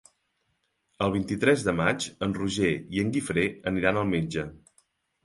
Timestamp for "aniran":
3.73-4.01